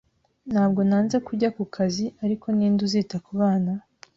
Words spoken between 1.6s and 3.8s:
kazi, ariko ni nde uzita ku bana?